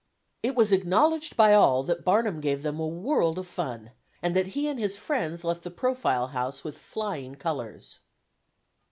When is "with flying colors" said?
6.63-7.99